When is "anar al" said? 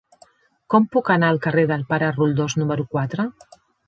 1.15-1.37